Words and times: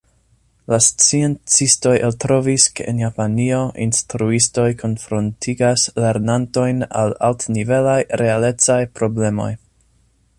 La 0.73 0.77
sciencistoj 0.83 1.91
eltrovis, 2.07 2.65
ke 2.79 2.87
en 2.91 3.01
Japanio 3.03 3.59
instruistoj 3.85 4.67
konfrontigas 4.79 5.85
lernantojn 6.05 6.83
al 7.03 7.15
altnivelaj 7.29 7.99
realecaj 8.23 8.83
problemoj. 9.01 9.51